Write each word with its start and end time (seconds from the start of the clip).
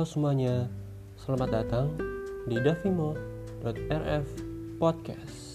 Halo 0.00 0.08
semuanya, 0.08 0.64
selamat 1.20 1.60
datang 1.60 1.92
di 2.48 2.56
davimo.rf 2.56 4.28
podcast. 4.80 5.49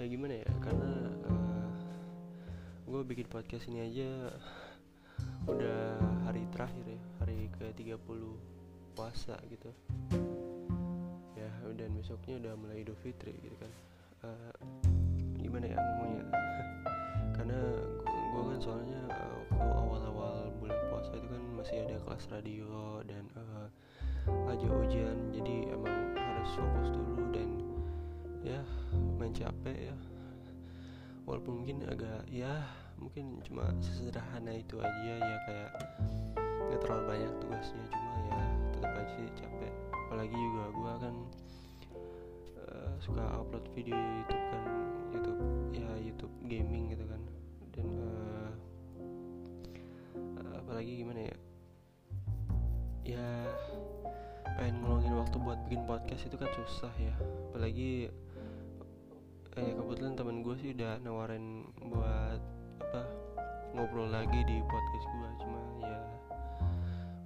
Ya 0.00 0.08
gimana 0.08 0.32
ya, 0.32 0.48
karena 0.64 1.12
gue 2.88 3.00
bikin 3.04 3.28
podcast 3.28 3.68
ini 3.68 3.84
aja 3.84 4.32
udah 5.44 6.00
hari 6.24 6.48
terakhir 6.56 6.88
ya, 6.88 7.00
hari 7.20 7.52
ke 7.52 7.68
30 7.76 8.00
puasa 8.96 9.36
gitu. 9.52 9.68
Ya, 11.36 11.52
dan 11.76 11.92
besoknya 11.92 12.40
udah 12.40 12.52
mulai 12.56 12.80
Idul 12.80 12.96
Fitri 13.04 13.36
gitu 13.44 13.52
kan. 13.60 13.72
Eh, 14.24 14.52
gimana 15.36 15.68
ya 15.68 15.76
ngomongnya? 15.76 16.24
karena 17.36 17.60
gue 18.08 18.42
kan 18.56 18.58
soalnya 18.64 19.04
eh, 19.04 19.36
waktu 19.52 19.68
awal-awal 19.84 20.48
bulan 20.64 20.80
puasa 20.88 21.12
itu 21.12 21.28
kan 21.28 21.42
masih 21.60 21.76
ada 21.84 22.00
kelas 22.08 22.24
radio 22.32 23.04
dan 23.04 23.28
eh, 23.36 23.68
aja 24.48 24.64
ujian 24.64 25.28
jadi 25.28 25.76
emang 25.76 26.16
harus 26.16 26.56
fokus 26.56 26.88
dulu 26.88 27.19
capek 29.32 29.92
ya. 29.92 29.96
Walaupun 31.24 31.62
mungkin 31.62 31.86
agak 31.86 32.26
ya 32.26 32.66
mungkin 33.00 33.40
cuma 33.46 33.72
sesederhana 33.80 34.52
itu 34.52 34.76
aja 34.76 35.14
ya 35.16 35.36
kayak 35.48 35.70
nggak 36.68 36.80
terlalu 36.84 37.04
banyak 37.08 37.32
tugasnya 37.40 37.84
cuma 37.88 38.12
ya 38.28 38.42
tetap 38.76 38.92
aja 38.92 39.12
sih 39.16 39.26
capek. 39.40 39.72
Apalagi 40.06 40.36
juga 40.36 40.64
gue 40.74 40.92
kan 41.00 41.14
eh, 42.60 42.92
suka 43.00 43.24
upload 43.40 43.66
video 43.72 43.96
YouTube 43.96 44.44
kan 44.52 44.62
YouTube 45.10 45.42
ya 45.72 45.88
YouTube 45.96 46.34
gaming 46.44 46.92
gitu 46.92 47.04
kan. 47.08 47.22
Dan 47.72 47.88
eh, 47.94 48.50
apalagi 50.60 50.92
gimana 51.00 51.20
ya? 51.24 51.36
Ya 53.00 53.28
pengen 54.60 54.84
ngeluangin 54.84 55.16
waktu 55.16 55.36
buat 55.40 55.58
bikin 55.66 55.82
podcast 55.88 56.28
itu 56.28 56.36
kan 56.36 56.50
susah 56.52 56.92
ya. 57.00 57.14
Apalagi 57.50 58.12
eh 59.58 59.72
kebetulan 59.74 60.14
temen 60.14 60.46
gue 60.46 60.54
sih 60.62 60.70
udah 60.78 61.02
nawarin 61.02 61.66
buat 61.82 62.38
apa 62.86 63.02
ngobrol 63.74 64.06
lagi 64.06 64.46
di 64.46 64.62
podcast 64.66 65.06
gue 65.10 65.30
cuma 65.42 65.60
ya 65.82 65.98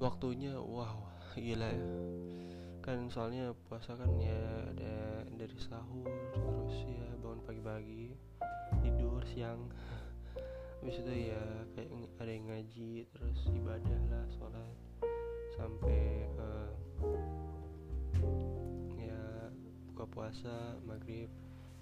waktunya 0.01 0.57
wow 0.57 1.15
gila 1.35 1.67
ya. 1.67 1.91
Kan 2.85 3.11
soalnya 3.11 3.51
puasa 3.67 3.99
kan 3.99 4.07
ya 4.23 4.39
ada 4.71 5.27
dari 5.35 5.59
sahur 5.59 6.07
terus 6.31 6.87
ya 6.87 7.09
bangun 7.19 7.41
pagi-pagi 7.43 8.15
tidur 8.87 9.19
siang. 9.27 9.67
Habis 10.79 11.01
itu 11.01 11.33
ya 11.33 11.43
kayak 11.75 11.91
ada 12.21 12.31
yang 12.31 12.47
ngaji 12.47 13.09
terus 13.11 13.41
ibadah 13.51 14.01
lah 14.13 14.27
sholat. 14.39 14.75
Sampai 15.59 16.29
eh, 16.29 16.71
ya 19.01 19.23
buka 19.91 20.05
puasa 20.07 20.79
maghrib 20.87 21.33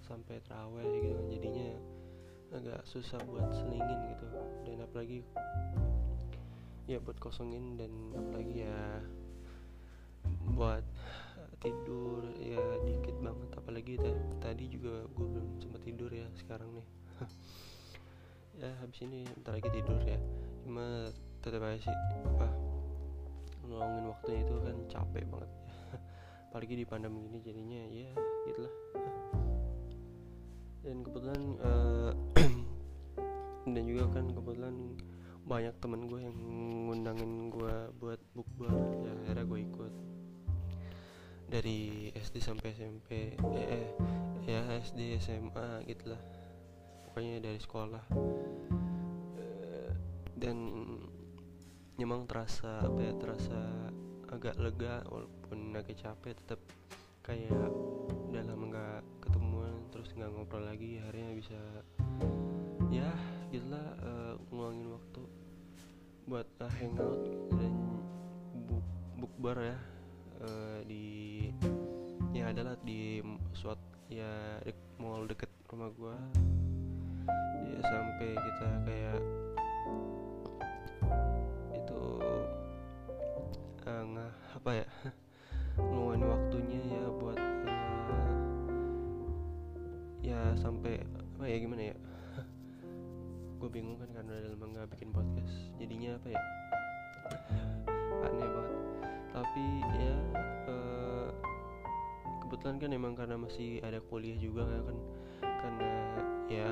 sampai 0.05 0.43
terawih 0.45 0.87
gitu 0.99 1.09
kan. 1.15 1.27
jadinya 1.31 1.69
agak 2.53 2.81
susah 2.85 3.19
buat 3.25 3.49
selingin 3.57 4.01
gitu. 4.13 4.27
Dan 4.69 4.85
apalagi 4.85 5.25
ya 6.91 6.99
buat 7.01 7.17
kosongin 7.23 7.79
dan 7.81 7.93
apalagi 8.13 8.67
ya 8.67 8.79
buat 10.53 10.85
tidur 11.63 12.27
ya 12.43 12.61
dikit 12.85 13.17
banget. 13.23 13.51
Apalagi 13.57 13.93
ta- 13.97 14.29
tadi 14.43 14.69
juga 14.69 15.07
gue 15.17 15.27
belum 15.27 15.47
sempat 15.63 15.81
tidur 15.87 16.11
ya 16.13 16.27
sekarang 16.37 16.71
nih. 16.77 16.87
Ya 18.53 18.69
habis 18.85 19.01
ini 19.01 19.25
bentar 19.33 19.57
lagi 19.57 19.73
tidur 19.73 19.97
ya. 20.05 20.21
Cuma 20.61 21.09
tetap 21.41 21.65
aja 21.65 21.89
sih 21.89 21.97
apa 22.21 22.53
ngeluangin 23.65 24.13
waktunya 24.13 24.45
itu 24.45 24.55
kan 24.61 24.77
capek 24.93 25.25
banget. 25.33 25.51
Apalagi 26.53 26.75
di 26.77 26.85
pandemi 26.85 27.25
ini 27.33 27.41
jadinya 27.41 27.81
ya 27.89 28.13
gitulah 28.45 28.75
dan 30.83 30.97
kebetulan 31.07 31.43
eh, 31.63 32.13
dan 33.75 33.83
juga 33.87 34.05
kan 34.11 34.27
kebetulan 34.35 34.75
banyak 35.43 35.75
temen 35.83 36.07
gue 36.07 36.21
yang 36.23 36.39
ngundangin 36.87 37.51
gue 37.51 37.75
buat 37.99 38.21
bukber 38.35 38.71
ya 39.03 39.11
akhirnya 39.27 39.45
gue 39.47 39.61
ikut. 39.67 39.93
Dari 41.53 41.81
SD 42.17 42.37
sampai 42.43 42.69
SMP 42.75 43.39
eh, 43.39 43.67
eh 43.79 43.89
ya 44.47 44.63
SD 44.83 45.19
SMA 45.23 45.87
gitulah. 45.87 46.19
Pokoknya 47.07 47.43
dari 47.43 47.61
sekolah. 47.63 48.05
Eh, 49.39 49.91
dan 50.35 50.57
memang 51.99 52.27
terasa 52.27 52.83
apa 52.83 52.99
ya 52.99 53.15
terasa 53.15 53.59
agak 54.33 54.57
lega 54.59 55.05
walaupun 55.13 55.77
agak 55.77 56.01
capek 56.01 56.33
tetap 56.35 56.61
kayak 57.21 57.71
nggak 60.13 60.31
ngobrol 60.33 60.65
lagi 60.69 61.01
akhirnya 61.01 61.29
bisa 61.33 61.61
ya 62.93 63.09
gitulah 63.49 63.87
eh, 64.05 64.35
ngeluangin 64.53 64.89
waktu 64.93 65.23
buat 66.29 66.49
eh, 66.61 66.73
hangout 66.81 67.23
dan 67.57 67.75
buk 68.69 68.87
bukber 69.17 69.57
ya 69.73 69.79
eh, 70.45 70.79
di 70.85 71.05
ya 72.33 72.49
adalah 72.49 72.77
di 72.85 73.21
suat 73.53 73.77
ya 74.13 74.61
dek, 74.65 74.77
mall 75.01 75.25
deket 75.25 75.49
rumah 75.69 75.89
gua. 75.97 76.17
Ya 77.65 77.81
sampai 77.81 78.37
kita 78.37 78.69
kayak 78.85 79.21
itu 81.77 82.03
eh, 83.89 84.03
nggak 84.05 84.33
apa 84.61 84.71
ya 84.85 84.89
ngeluangin 85.81 86.29
waktunya 86.29 86.81
ya 86.93 87.05
buat 87.17 87.32
sampai 90.59 91.03
apa 91.03 91.45
ya 91.49 91.57
gimana 91.59 91.83
ya? 91.93 91.97
Gue 93.61 93.71
bingung 93.71 93.99
kan 93.99 94.11
karena 94.13 94.33
udah 94.39 94.51
lama 94.55 94.67
nggak 94.75 94.89
bikin 94.97 95.09
podcast. 95.11 95.55
Jadinya 95.79 96.19
apa 96.19 96.29
ya? 96.31 96.43
Aneh 98.27 98.49
banget. 98.49 98.79
Tapi 99.33 99.65
ya 99.99 100.15
eh, 100.69 101.29
kebetulan 102.45 102.77
kan 102.79 102.91
emang 102.93 103.15
karena 103.17 103.37
masih 103.41 103.81
ada 103.83 103.99
kuliah 103.99 104.37
juga 104.37 104.67
kan 104.67 104.99
karena 105.43 105.91
ya 106.51 106.69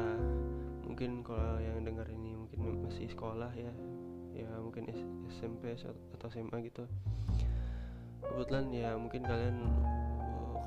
mungkin 0.82 1.22
kalau 1.22 1.62
yang 1.62 1.86
dengar 1.86 2.06
ini 2.10 2.34
mungkin 2.36 2.86
masih 2.86 3.06
sekolah 3.10 3.50
ya. 3.54 3.72
Ya 4.34 4.50
mungkin 4.62 4.86
SMP 5.30 5.74
atau 5.74 6.26
SMA 6.30 6.58
gitu. 6.66 6.86
Kebetulan 8.22 8.70
ya 8.70 8.94
mungkin 8.94 9.27
kalian 9.27 9.59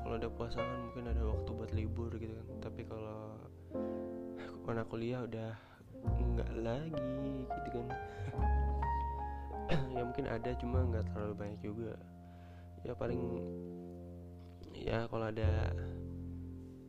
kalau 0.04 0.20
ada 0.20 0.28
puasa 0.28 0.60
kan 0.60 0.80
mungkin 0.92 1.08
ada 1.08 1.22
waktu 1.24 1.50
buat 1.56 1.72
libur 1.72 2.12
gitu 2.20 2.36
kan. 2.36 2.46
Tapi 2.60 2.84
kalau 2.84 3.40
anak 4.68 4.86
kuliah 4.92 5.24
udah 5.24 5.56
nggak 6.04 6.50
lagi 6.60 7.48
gitu 7.48 7.68
kan. 7.80 7.88
Ya 9.96 10.04
mungkin 10.04 10.28
ada 10.28 10.50
cuma 10.60 10.84
nggak 10.84 11.08
terlalu 11.08 11.34
banyak 11.40 11.60
juga. 11.64 11.96
Ya 12.84 12.92
paling 12.92 13.22
ya 14.76 15.08
kalau 15.08 15.32
ada 15.32 15.72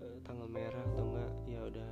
eh, 0.03 0.17
tanggal 0.27 0.51
merah 0.51 0.83
atau 0.91 1.05
enggak 1.07 1.31
ya 1.47 1.59
udah 1.63 1.91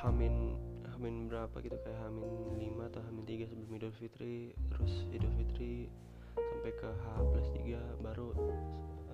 hamin 0.00 0.56
hamin 0.94 1.28
berapa 1.28 1.52
gitu 1.60 1.76
kayak 1.84 2.00
hamin 2.06 2.24
5 2.56 2.88
atau 2.88 3.00
hamin 3.04 3.24
3 3.26 3.50
sebelum 3.50 3.70
Idul 3.76 3.94
Fitri 3.98 4.56
terus 4.72 4.92
Idul 5.12 5.32
Fitri 5.36 5.90
sampai 6.38 6.72
ke 6.72 6.88
H 6.88 7.04
plus 7.28 7.48
3 7.52 8.04
baru 8.04 8.32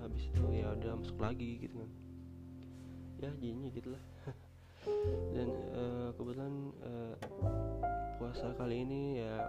habis 0.02 0.28
itu 0.28 0.42
ya 0.52 0.72
udah 0.74 0.92
masuk 1.00 1.18
lagi 1.20 1.60
gitu 1.60 1.80
kan. 1.80 1.90
Ya 3.16 3.30
jadinya 3.40 3.68
gitulah 3.72 4.02
dan 5.36 5.48
eh, 5.52 6.08
kebetulan 6.14 6.54
eh, 6.84 7.14
puasa 8.20 8.52
kali 8.56 8.84
ini 8.84 9.20
ya 9.24 9.48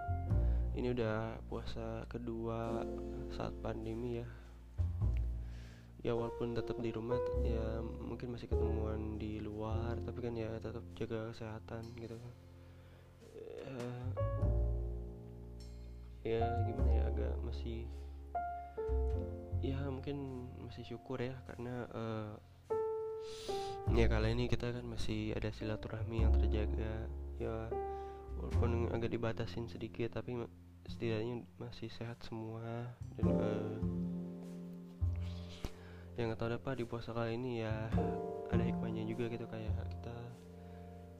ini 0.77 0.93
udah 0.93 1.41
puasa 1.49 2.05
kedua 2.07 2.85
saat 3.33 3.53
pandemi 3.59 4.21
ya. 4.21 4.27
Ya 6.05 6.13
walaupun 6.13 6.53
tetap 6.55 6.77
di 6.79 6.93
rumah 6.93 7.19
ya 7.43 7.81
mungkin 7.83 8.31
masih 8.31 8.47
ketemuan 8.47 9.17
di 9.19 9.41
luar 9.41 9.97
tapi 10.05 10.23
kan 10.23 10.37
ya 10.37 10.53
tetap 10.61 10.85
jaga 10.95 11.33
kesehatan 11.33 11.83
gitu 11.97 12.15
kan. 12.15 12.33
Eh, 13.67 14.11
ya 16.27 16.43
gimana 16.67 16.91
ya 16.91 17.03
agak 17.07 17.35
masih 17.43 17.87
ya 19.61 19.79
mungkin 19.89 20.47
masih 20.63 20.85
syukur 20.85 21.21
ya 21.21 21.33
karena 21.49 21.89
uh, 21.93 22.33
ya 23.95 24.05
kali 24.11 24.35
ini 24.35 24.45
kita 24.51 24.71
kan 24.75 24.85
masih 24.85 25.33
ada 25.33 25.49
silaturahmi 25.53 26.23
yang 26.27 26.33
terjaga. 26.37 27.09
Ya 27.37 27.69
walaupun 28.37 28.93
agak 28.93 29.13
dibatasin 29.13 29.65
sedikit 29.69 30.17
tapi 30.17 30.37
setidaknya 30.87 31.45
masih 31.57 31.89
sehat 31.89 32.21
semua. 32.25 32.93
Dan 33.17 33.25
uh, 33.33 33.77
yang 36.17 36.33
nggak 36.33 36.41
tahu 36.41 36.49
apa 36.57 36.71
di 36.73 36.83
puasa 36.89 37.13
kali 37.13 37.37
ini 37.37 37.61
ya 37.61 37.93
ada 38.49 38.63
hikmahnya 38.65 39.05
juga 39.05 39.29
gitu 39.29 39.45
kayak 39.45 39.69
kita 39.85 40.17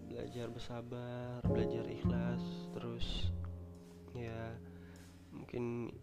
belajar 0.10 0.48
bersabar 0.50 1.38
belajar 1.46 1.86
ikhlas 1.86 2.42
terus 2.74 3.30
ya 4.18 4.58
mungkin 5.30 5.94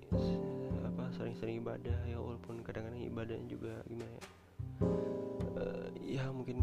sering-sering 1.14 1.62
ibadah 1.62 1.94
ya 2.11 2.19
walaupun 2.19 2.61
kadang-kadang 2.66 3.06
ibadahnya 3.06 3.46
juga 3.46 3.78
gimana 3.87 4.11
ya? 4.11 4.25
Uh, 5.55 5.87
ya 6.02 6.25
mungkin 6.34 6.58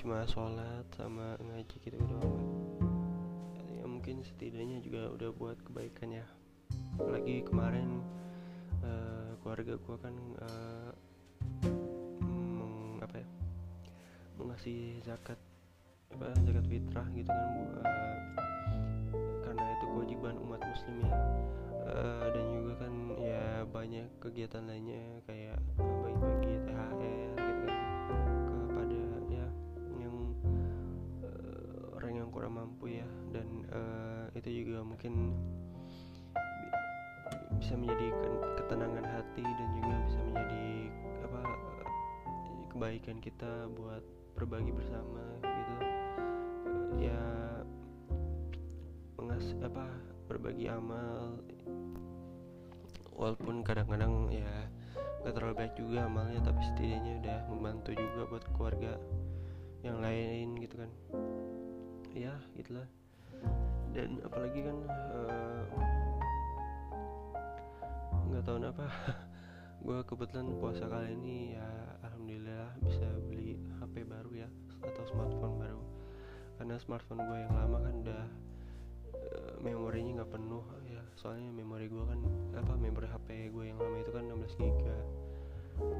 cuma 0.00 0.24
sholat 0.24 0.88
sama 0.96 1.36
ngaji 1.40 1.76
gitu 1.84 1.96
doang. 2.08 2.40
Ya 3.76 3.84
mungkin 3.84 4.24
setidaknya 4.24 4.80
juga 4.80 5.12
udah 5.12 5.30
buat 5.36 5.60
kebaikan 5.68 6.16
ya. 6.16 6.26
Apalagi 6.96 7.44
kemarin 7.44 8.00
uh, 8.80 9.36
keluarga 9.44 9.76
gua 9.84 9.96
kan 10.00 10.16
uh, 10.40 10.90
meng, 12.56 13.00
ya? 13.04 13.26
Mengasih 14.40 15.04
zakat 15.04 15.38
apa 16.14 16.30
zakat 16.46 16.64
fitrah 16.70 17.06
gitu 17.12 17.26
kan 17.26 17.46
bu, 17.58 17.62
karena 17.74 17.98
itu 17.98 18.53
kewajiban 19.94 20.34
umat 20.42 20.58
muslim 20.58 21.06
ya. 21.06 21.14
Uh, 21.84 22.26
dan 22.34 22.44
juga 22.50 22.72
kan 22.82 22.94
ya 23.20 23.62
banyak 23.70 24.08
kegiatan 24.18 24.64
lainnya 24.66 25.20
kayak 25.28 25.60
bagi-bagi 25.78 26.56
THR 26.64 27.36
gitu 27.36 27.62
kan 27.68 27.80
kepada 28.64 29.00
ya 29.28 29.46
yang 30.00 30.16
uh, 31.22 31.94
orang 31.94 32.12
yang 32.18 32.28
kurang 32.34 32.58
mampu 32.58 32.98
ya. 32.98 33.06
Dan 33.30 33.68
uh, 33.70 34.26
itu 34.34 34.66
juga 34.66 34.82
mungkin 34.82 35.30
bisa 37.62 37.78
menjadi 37.78 38.10
ketenangan 38.58 39.06
hati 39.06 39.46
dan 39.46 39.68
juga 39.78 39.94
bisa 40.10 40.18
menjadi 40.26 40.66
apa 41.22 41.40
kebaikan 42.74 43.16
kita 43.22 43.70
buat 43.78 44.02
berbagi 44.34 44.74
bersama 44.74 45.22
gitu. 45.38 45.74
Ya 46.98 47.33
apa 49.64 49.88
berbagi 50.28 50.68
amal. 50.68 51.40
Walaupun 53.14 53.64
kadang-kadang 53.64 54.28
ya 54.28 54.68
gak 55.24 55.40
terlalu 55.40 55.64
baik 55.64 55.74
juga 55.80 56.04
amalnya 56.04 56.44
tapi 56.44 56.60
setidaknya 56.68 57.12
udah 57.24 57.38
membantu 57.48 57.90
juga 57.96 58.22
buat 58.28 58.44
keluarga 58.52 58.92
yang 59.80 60.04
lain 60.04 60.60
gitu 60.60 60.84
kan. 60.84 60.90
Ya 62.12 62.36
gitulah. 62.56 62.88
Dan 63.96 64.20
apalagi 64.26 64.60
kan 64.64 64.76
uh, 64.88 65.64
nggak 68.28 68.42
tahu 68.42 68.56
kenapa 68.58 68.84
gue 69.84 69.98
kebetulan 70.08 70.48
puasa 70.58 70.84
kali 70.88 71.14
ini 71.14 71.54
ya 71.54 71.68
alhamdulillah 72.02 72.72
bisa 72.82 73.06
beli 73.30 73.60
HP 73.78 74.08
baru 74.08 74.44
ya 74.44 74.48
atau 74.82 75.04
smartphone 75.08 75.56
baru. 75.60 75.82
Karena 76.58 76.74
smartphone 76.80 77.22
gue 77.22 77.38
yang 77.38 77.54
lama 77.54 77.78
kan 77.80 77.94
udah 78.02 78.24
uh, 78.24 78.53
nggak 80.24 80.40
penuh 80.40 80.64
ya. 80.88 81.04
Soalnya 81.20 81.52
memori 81.52 81.84
gue 81.92 82.00
kan 82.00 82.16
apa 82.56 82.72
memori 82.80 83.04
HP 83.04 83.52
gue 83.52 83.64
yang 83.68 83.76
lama 83.76 84.00
itu 84.00 84.08
kan 84.08 84.24
16 84.24 84.56
GB 84.56 84.80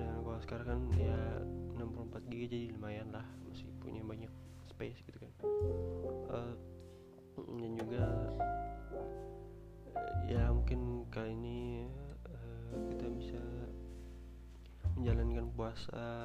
dan 0.00 0.24
kalau 0.24 0.40
sekarang 0.40 0.66
kan 0.72 0.80
ya 0.96 1.20
64 1.76 2.32
GB 2.32 2.40
jadi 2.48 2.66
lumayan 2.72 3.12
lah. 3.12 3.26
Masih 3.44 3.68
punya 3.84 4.00
banyak 4.00 4.32
space 4.72 4.96
gitu 5.04 5.20
kan. 5.20 5.32
Uh, 6.32 6.56
dan 7.60 7.72
juga 7.76 8.04
ya 10.24 10.48
mungkin 10.48 11.04
kali 11.12 11.36
ini 11.36 11.84
kita 12.96 13.06
bisa 13.12 13.42
menjalankan 14.96 15.52
puasa 15.52 16.24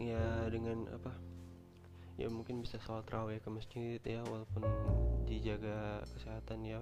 ya 0.00 0.48
dengan 0.48 0.88
apa 0.88 1.12
ya 2.14 2.30
mungkin 2.30 2.62
bisa 2.62 2.78
sholat 2.78 3.06
raweh 3.10 3.42
ke 3.42 3.48
masjid 3.50 3.98
ya 4.02 4.22
walaupun 4.26 4.62
dijaga 5.26 6.06
kesehatan 6.14 6.62
ya. 6.62 6.80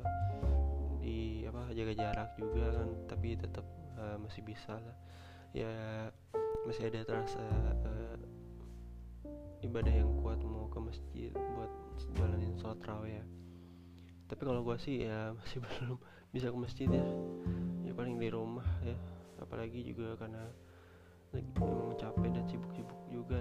Di 1.02 1.49
apa 1.49 1.73
jaga 1.75 1.93
jarak 1.96 2.31
juga 2.38 2.64
kan 2.79 2.88
tapi 3.08 3.34
tetap 3.34 3.67
uh, 3.96 4.17
masih 4.20 4.44
bisa 4.44 4.76
lah. 4.76 4.96
Ya 5.56 5.73
masih 6.69 6.93
ada 6.93 7.00
terasa 7.05 7.44
uh, 7.84 8.17
ibadah 9.64 9.93
yang 9.93 10.11
kuat 10.20 10.40
mau 10.44 10.69
ke 10.69 10.79
masjid 10.79 11.32
buat 11.32 11.73
jalanin 12.17 12.52
sholat 12.61 12.81
raweh 12.85 13.19
ya. 13.20 13.25
Tapi 14.28 14.43
kalau 14.44 14.64
gue 14.64 14.76
sih 14.81 15.08
ya 15.08 15.31
masih 15.38 15.64
belum 15.64 15.96
bisa 16.32 16.52
ke 16.52 16.58
masjid 16.61 16.88
ya. 16.88 17.06
Ya 17.88 17.93
paling 17.96 18.20
di 18.20 18.28
rumah 18.28 18.69
ya. 18.85 18.96
Apalagi 19.40 19.81
juga 19.82 20.14
karena 20.20 20.44
lagi 21.32 21.49
emang 21.56 21.96
capek 21.96 22.28
dan 22.37 22.44
sibuk-sibuk 22.44 23.00
juga 23.08 23.40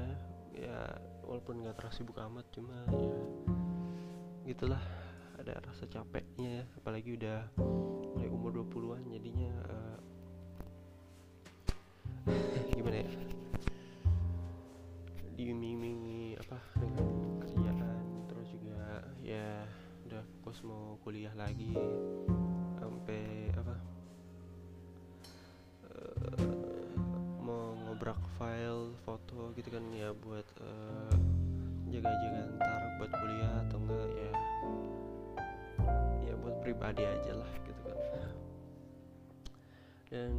ya 0.56 0.96
walaupun 1.26 1.64
nggak 1.64 1.76
terlalu 1.80 1.96
sibuk 1.96 2.18
amat 2.20 2.46
cuma 2.54 2.76
ya 2.92 3.20
gitulah 4.52 4.84
ada 5.42 5.58
rasa 5.66 5.90
capeknya 5.90 6.62
ya 6.62 6.66
apalagi 6.78 7.18
udah 7.18 7.40
mulai 8.14 8.30
umur 8.30 8.62
20-an 8.62 9.04
jadinya 9.10 9.54
uh, 9.70 9.98
gimana 12.78 13.02
ya 13.02 13.12
diiming-imingi 15.34 16.38
apa 16.38 16.62
dengan 16.78 17.08
kerjaan 17.42 18.30
terus 18.30 18.54
juga 18.54 19.02
ya 19.26 19.66
udah 20.12 20.22
fokus 20.44 20.62
mau 20.68 21.00
kuliah 21.02 21.34
lagi 21.40 21.74
sampai 22.78 23.50
apa 23.56 23.76
uh, 25.88 26.46
mau 27.40 27.74
ngobrak 27.88 28.20
file 28.36 28.92
foto 29.08 29.56
gitu 29.56 29.72
kan 29.72 29.88
ya 29.96 30.12
buat 30.12 30.46
uh, 30.60 30.91
jaga-jaga 31.92 32.42
ntar 32.56 32.82
buat 32.96 33.12
kuliah 33.12 33.54
atau 33.68 33.78
enggak 33.84 34.10
ya. 34.16 34.34
Ya 36.24 36.34
buat 36.40 36.56
pribadi 36.64 37.04
aja 37.04 37.34
lah 37.36 37.52
gitu 37.68 37.82
kan. 37.84 38.00
Dan 40.08 40.32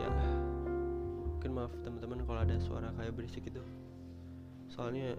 ya 0.00 0.10
mungkin 1.28 1.50
maaf 1.52 1.72
teman-teman 1.84 2.24
kalau 2.24 2.40
ada 2.40 2.56
suara 2.56 2.88
kayak 2.96 3.12
berisik 3.12 3.44
gitu. 3.44 3.60
Soalnya 4.72 5.12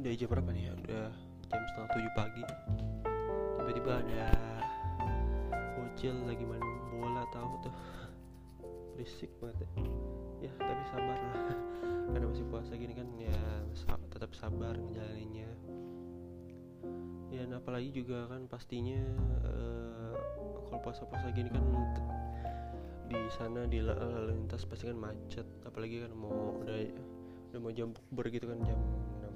udah 0.00 0.12
jam 0.16 0.28
berapa 0.32 0.50
nih 0.56 0.64
ya? 0.66 0.72
Udah 0.88 1.06
jam 1.52 1.62
setengah 1.68 1.90
tujuh 1.92 2.12
pagi. 2.16 2.42
Tiba-tiba 3.60 3.92
ada 4.00 4.24
bocil 5.76 6.16
lagi 6.24 6.44
main 6.48 6.64
bola 6.96 7.28
tahu 7.28 7.68
tuh. 7.68 7.74
Berisik 8.96 9.28
banget 9.36 9.68
ya. 9.68 10.48
ya 10.48 10.52
tapi 10.58 10.82
sabar 10.90 11.20
lah 11.20 11.61
karena 12.12 12.28
masih 12.28 12.46
puasa 12.52 12.76
gini 12.76 12.92
kan 12.92 13.08
ya 13.16 13.40
tetap 14.12 14.36
sabar 14.36 14.76
ngejalaninnya. 14.76 15.50
Ya 17.32 17.48
nah 17.48 17.58
apalagi 17.58 17.90
juga 17.90 18.28
kan 18.28 18.44
pastinya 18.46 19.00
uh, 19.48 20.14
kalau 20.68 20.78
puasa-puasa 20.84 21.32
gini 21.32 21.48
kan 21.48 21.64
di 23.08 23.18
sana 23.34 23.68
di 23.68 23.80
lalu 23.80 24.30
lintas 24.30 24.68
pasti 24.68 24.86
kan 24.86 25.00
macet. 25.00 25.48
Apalagi 25.64 26.04
kan 26.04 26.12
mau 26.12 26.60
udah 26.60 26.76
udah 27.52 27.60
mau 27.60 27.72
jam 27.72 27.92
bukber 27.92 28.32
gitu 28.32 28.48
kan 28.48 28.60
jam 28.64 28.80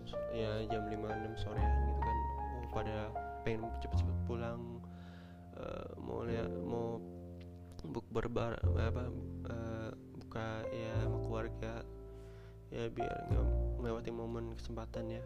6 0.08 0.32
ya 0.32 0.64
jam 0.72 0.88
5 0.88 0.96
6 1.36 1.36
sore 1.36 1.60
gitu 1.60 2.00
kan 2.00 2.16
oh, 2.56 2.64
pada 2.72 2.96
pengen 3.44 3.68
cepet-cepet 3.84 4.16
pulang 4.24 4.80
uh, 5.60 5.92
mau 6.00 6.24
lihat 6.24 6.48
mau 6.64 6.96
bukber 7.84 8.26
bar 8.32 8.56
apa 8.64 9.04
uh, 9.52 9.90
buka 10.16 10.64
ya 10.72 10.96
sama 11.04 11.18
keluarga 11.28 11.84
ya 12.70 12.90
biar 12.90 13.30
nggak 13.30 13.46
melewati 13.78 14.10
momen 14.10 14.54
kesempatan 14.58 15.20
ya. 15.20 15.22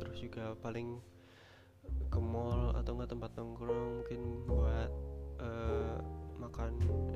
Terus 0.00 0.16
juga 0.18 0.54
paling 0.58 0.98
ke 2.08 2.20
mall 2.20 2.72
atau 2.74 2.96
enggak 2.96 3.12
tempat 3.12 3.30
nongkrong 3.36 4.02
mungkin 4.02 4.20
buat 4.48 4.90
uh, 5.42 5.98
makan 6.40 6.72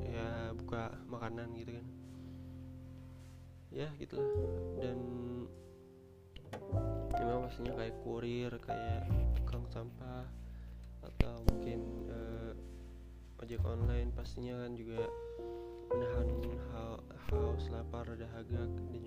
ya 0.09 0.53
buka 0.55 0.93
makanan 1.09 1.51
gitu 1.57 1.71
kan. 1.75 1.87
Ya 3.69 3.87
gitulah. 4.01 4.29
Dan 4.81 4.97
memang 7.13 7.45
pastinya 7.45 7.73
kayak 7.77 7.95
kurir 8.01 8.51
kayak 8.63 9.05
tukang 9.37 9.65
sampah 9.69 10.25
atau 11.05 11.33
mungkin 11.53 12.09
uh, 12.09 12.51
ojek 13.39 13.61
online 13.63 14.11
pastinya 14.11 14.65
kan 14.65 14.73
juga 14.75 15.05
menahan 15.89 16.29
haus 17.29 17.69
lapar 17.69 18.05
dahaga 18.17 18.65
hawa 18.65 18.98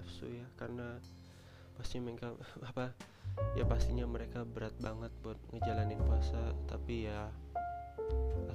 nafsu 0.00 0.32
ya 0.32 0.48
karena 0.56 0.96
pastinya 1.76 2.08
mereka 2.08 2.32
apa 2.72 2.96
ya 3.52 3.64
pastinya 3.68 4.08
mereka 4.08 4.48
berat 4.48 4.72
banget 4.80 5.12
buat 5.20 5.36
ngejalanin 5.52 6.00
puasa. 6.00 6.56
Tapi 6.64 7.04
ya 7.04 7.28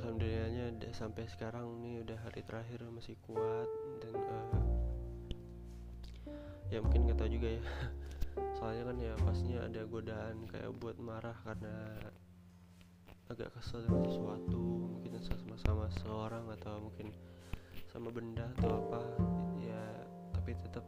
alhamdulillahnya 0.02 0.74
udah 0.82 0.92
sampai 0.98 1.30
sekarang 1.30 1.70
nih 1.86 2.02
udah 2.02 2.18
hari 2.26 2.42
terakhir 2.42 2.82
masih 2.90 3.14
kuat 3.30 3.70
dan 4.02 4.16
uh, 4.18 4.50
ya 6.74 6.82
mungkin 6.82 7.06
nggak 7.06 7.22
tahu 7.22 7.30
juga 7.30 7.62
ya. 7.62 7.64
Soalnya 8.58 8.84
kan 8.90 8.98
ya 8.98 9.14
pastinya 9.22 9.60
ada 9.70 9.82
godaan 9.86 10.50
kayak 10.50 10.74
buat 10.82 10.98
marah 10.98 11.38
karena 11.46 11.94
agak 13.26 13.54
kesel 13.58 13.82
dengan 13.86 14.06
sesuatu 14.06 14.62
mungkin 15.02 15.18
sama 15.22 15.56
sama 15.58 15.86
seorang 16.02 16.46
atau 16.62 16.78
mungkin 16.78 17.10
sama 17.90 18.14
benda 18.14 18.46
atau 18.60 18.70
apa 18.86 19.02
ya 19.66 19.82
tapi 20.30 20.54
tetap 20.62 20.86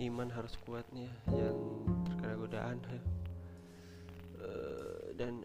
iman 0.00 0.28
harus 0.32 0.56
kuat 0.64 0.86
nih 0.94 1.04
ya 1.04 1.14
jangan 1.28 1.56
terkena 2.08 2.34
godaan 2.40 2.76
ya. 2.80 3.02
Uh, 4.42 5.02
dan 5.14 5.44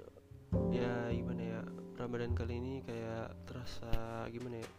ya 0.72 1.12
gimana 1.12 1.42
ya 1.44 1.62
Ramadan 2.00 2.32
kali 2.34 2.58
ini 2.58 2.74
kayak 2.88 3.36
terasa 3.50 3.92
gimana 4.32 4.64
ya? 4.64 4.70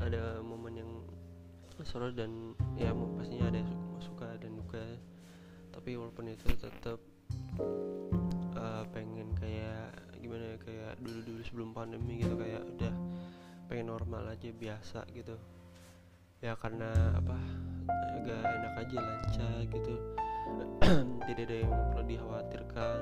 Ada 0.00 0.40
momen 0.40 0.74
yang 0.80 0.92
seru 1.84 2.08
dan 2.14 2.56
ya 2.80 2.94
pastinya 2.94 3.52
ada 3.52 3.60
suka 4.00 4.38
dan 4.40 4.56
duka. 4.56 4.80
Tapi 5.76 5.92
walaupun 6.00 6.32
itu 6.32 6.48
tetap 6.56 6.96
uh, 8.56 8.84
pengen 8.90 9.36
kayak 9.36 9.92
gimana 10.16 10.56
ya 10.56 10.58
kayak 10.58 10.92
dulu 11.04 11.20
dulu 11.22 11.40
sebelum 11.44 11.70
pandemi 11.76 12.24
gitu 12.24 12.34
kayak 12.34 12.64
udah 12.64 12.94
pengen 13.68 13.92
normal 13.92 14.26
aja 14.30 14.50
biasa 14.50 15.04
gitu 15.12 15.36
ya 16.44 16.52
karena 16.60 17.16
apa 17.16 17.38
agak 18.20 18.42
enak 18.44 18.74
aja 18.84 18.96
lancar 19.00 19.56
gitu. 19.72 19.94
Tidak 21.26 21.44
ada 21.48 21.56
yang 21.64 21.72
perlu 21.92 22.04
dikhawatirkan 22.06 23.00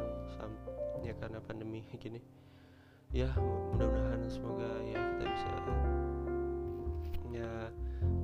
ya 1.02 1.12
karena 1.18 1.38
pandemi 1.42 1.82
gini. 1.98 2.22
Ya 3.14 3.30
mudah-mudahan 3.38 4.26
semoga 4.26 4.70
ya 4.86 4.98
kita 4.98 5.24
bisa 5.26 5.52
ya 7.34 7.50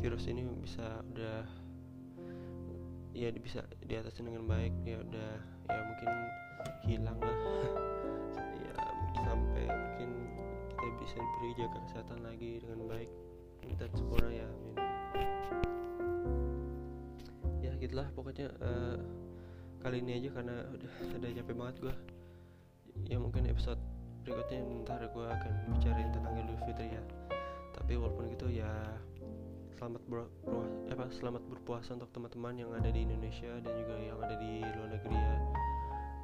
virus 0.02 0.24
ini 0.30 0.46
bisa 0.62 1.02
udah 1.14 1.46
ya 3.10 3.28
bisa 3.34 3.66
di 3.82 3.94
atas 3.98 4.14
dengan 4.18 4.46
baik 4.46 4.72
ya 4.86 4.98
udah 5.02 5.30
ya 5.70 5.80
mungkin 5.84 6.10
hilang 6.86 7.18
lah. 7.18 7.38
Ya 8.60 8.72
sampai 9.26 9.66
mungkin 9.66 10.10
kita 10.70 10.86
bisa 11.02 11.16
diberi 11.18 11.50
jaga 11.58 11.78
kesehatan 11.88 12.20
lagi 12.22 12.62
dengan 12.62 12.80
baik. 12.86 13.10
Dan 13.76 13.90
sempurna 13.96 14.28
ya 14.32 14.44
amin 14.48 14.89
ya 17.60 17.72
gitulah. 17.78 18.08
Pokoknya 18.12 18.48
uh, 18.60 18.98
kali 19.80 20.04
ini 20.04 20.20
aja 20.20 20.28
karena 20.36 20.56
udah 20.68 20.92
ada 21.16 21.26
capek 21.32 21.56
banget 21.56 21.76
gue 21.80 21.94
ya 23.08 23.16
mungkin 23.16 23.48
episode 23.48 23.80
berikutnya 24.20 24.60
ntar 24.84 25.00
gue 25.08 25.26
akan 25.26 25.52
bicarain 25.72 26.12
tentang 26.12 26.36
Idul 26.36 26.60
Fitri 26.68 26.92
ya. 26.92 27.02
Tapi 27.72 27.96
walaupun 27.96 28.28
gitu 28.36 28.52
ya 28.52 28.68
selamat 29.80 30.02
ber, 30.12 30.28
apa 30.92 31.08
selamat 31.08 31.40
berpuasa 31.48 31.96
untuk 31.96 32.12
teman-teman 32.12 32.52
yang 32.60 32.70
ada 32.76 32.92
di 32.92 33.00
Indonesia 33.08 33.48
dan 33.64 33.72
juga 33.80 33.96
yang 33.96 34.20
ada 34.20 34.36
di 34.36 34.60
luar 34.60 34.88
negeri 34.92 35.16
ya. 35.16 35.36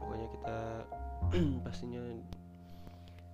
Pokoknya 0.04 0.28
kita 0.28 0.58
pastinya 1.64 2.02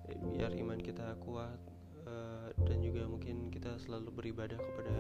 eh, 0.06 0.18
biar 0.30 0.54
iman 0.54 0.78
kita 0.78 1.18
kuat 1.26 1.58
uh, 2.06 2.48
dan 2.62 2.78
juga 2.78 3.10
mungkin 3.10 3.50
kita 3.50 3.74
selalu 3.82 4.14
beribadah 4.14 4.56
kepada 4.56 4.96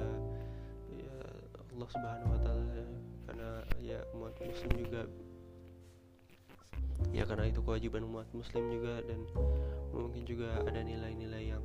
Allah 1.72 1.88
Subhanahu 1.88 2.30
Wa 2.36 2.40
Taala 2.44 2.84
karena 3.26 3.48
ya 3.80 3.98
umat 4.12 4.34
Muslim 4.40 4.72
juga 4.76 5.02
ya 7.10 7.26
karena 7.26 7.50
itu 7.50 7.60
kewajiban 7.60 8.06
umat 8.06 8.30
muslim 8.30 8.70
juga 8.70 9.02
dan 9.04 9.20
mungkin 9.90 10.22
juga 10.22 10.62
ada 10.62 10.80
nilai-nilai 10.80 11.50
yang 11.50 11.64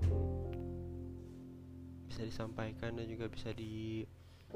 bisa 2.09 2.25
disampaikan 2.25 2.97
dan 2.97 3.05
juga 3.05 3.29
bisa 3.29 3.53
di 3.53 4.01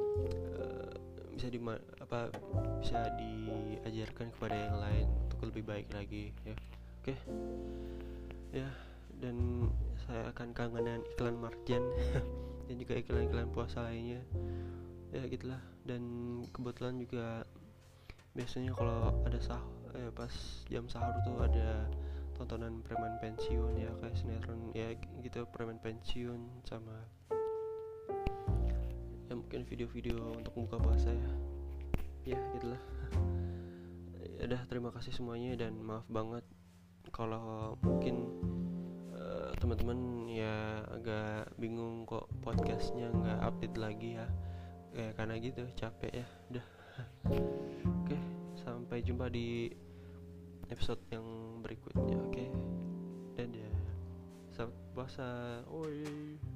uh, 0.01 0.91
bisa 1.31 1.47
di 1.47 1.59
apa 2.01 2.33
bisa 2.81 2.99
diajarkan 3.15 4.33
kepada 4.33 4.55
yang 4.57 4.77
lain 4.81 5.05
untuk 5.29 5.39
lebih 5.53 5.63
baik 5.69 5.87
lagi 5.93 6.33
ya 6.43 6.55
oke 6.57 7.13
okay. 7.13 7.17
ya 8.51 8.69
dan 9.21 9.69
saya 10.09 10.33
akan 10.33 10.49
kangen 10.57 10.81
dengan 10.81 11.03
iklan 11.13 11.37
Marjan 11.37 11.83
dan 12.67 12.75
juga 12.75 12.93
iklan-iklan 12.97 13.47
puasa 13.53 13.85
lainnya 13.85 14.19
ya 15.11 15.23
gitulah. 15.27 15.61
Dan 15.83 16.01
kebetulan 16.55 16.97
juga 16.99 17.43
biasanya 18.31 18.71
kalau 18.71 19.11
ada 19.27 19.39
sahur 19.43 19.91
eh, 19.95 20.11
pas 20.15 20.31
jam 20.71 20.87
sahur 20.87 21.11
tuh 21.27 21.35
ada 21.43 21.83
tontonan 22.39 22.79
preman 22.81 23.19
pensiun 23.19 23.75
ya 23.75 23.91
kayak 23.99 24.15
sinetron 24.15 24.71
ya 24.71 24.95
gitu 25.19 25.43
preman 25.51 25.77
pensiun 25.83 26.63
sama 26.63 26.95
ya 29.27 29.35
mungkin 29.35 29.63
video-video 29.63 30.15
untuk 30.35 30.51
buka 30.55 30.75
puasa 30.79 31.11
ya. 31.11 31.31
Ya 32.35 32.39
gitulah. 32.55 32.81
Ya 34.39 34.43
udah 34.47 34.61
terima 34.67 34.89
kasih 34.91 35.15
semuanya 35.15 35.55
dan 35.55 35.79
maaf 35.79 36.03
banget 36.11 36.43
kalau 37.15 37.75
mungkin 37.83 38.27
uh, 39.15 39.51
teman-teman 39.59 40.27
ya 40.27 40.83
agak 40.91 41.51
bingung 41.59 42.03
kok 42.07 42.27
podcastnya 42.43 43.11
nggak 43.11 43.39
update 43.39 43.77
lagi 43.79 44.09
ya 44.19 44.27
kayak 44.91 45.13
karena 45.15 45.35
gitu 45.39 45.61
capek 45.75 46.11
ya. 46.23 46.27
Udah. 46.51 46.65
Oke 48.03 48.17
sampai 48.61 49.01
jumpa 49.01 49.31
di 49.31 49.71
episode 50.69 51.01
yang 51.09 51.25
berikutnya 51.63 52.17
oke? 52.19 52.45
Dan 53.39 53.49
ya 53.55 53.71
selamat 54.53 54.77
puasa. 54.93 55.29
Oi 55.71 56.50